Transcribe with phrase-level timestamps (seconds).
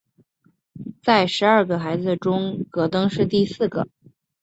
[1.03, 3.87] 在十二个孩子中戈登是第四个。